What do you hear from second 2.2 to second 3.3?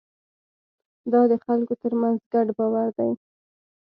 ګډ باور دی.